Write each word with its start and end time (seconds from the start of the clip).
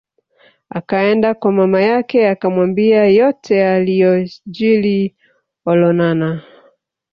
Akaenda 0.69 1.33
kwa 1.33 1.51
mama 1.51 1.81
yake 1.81 2.29
akamwambia 2.29 3.05
yote 3.07 3.55
yaliyojili 3.55 5.15
Olonana 5.65 6.43